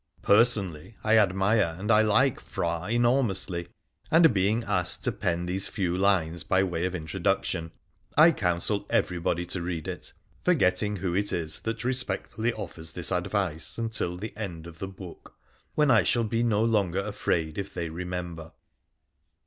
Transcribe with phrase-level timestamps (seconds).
[0.23, 3.67] Personally I admire and I like' Phra' enormously,
[4.09, 7.71] and, being asked to pen these few lines by way of introduction,
[8.17, 10.11] I counsel every body to read it,
[10.43, 15.35] forgetting who it is that respectfully offers this advice until the end of the book,
[15.75, 18.53] when I shall bo no longer afraid if they remember.